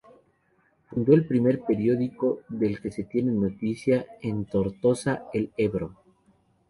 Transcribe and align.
Fundó 0.89 1.13
el 1.13 1.27
primer 1.27 1.59
periódico 1.61 2.41
del 2.49 2.81
que 2.81 2.89
se 2.91 3.03
tiene 3.03 3.31
noticia 3.33 4.07
en 4.23 4.45
Tortosa, 4.45 5.25
"El 5.31 5.51
Ebro". 5.57 5.95